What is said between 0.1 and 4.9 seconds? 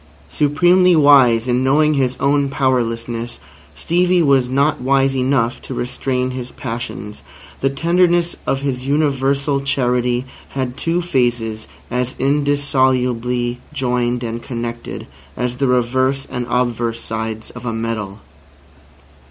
Supremely wise in knowing his own powerlessness, Stevie was not